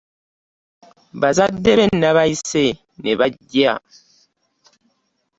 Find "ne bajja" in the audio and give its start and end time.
3.01-3.73